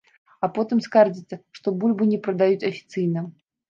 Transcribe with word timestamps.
А 0.47 0.47
потым 0.55 0.81
скардзяцца, 0.85 1.41
што 1.61 1.77
бульбу 1.79 2.11
не 2.15 2.23
прадаюць 2.27 2.69
афіцыйна. 2.75 3.31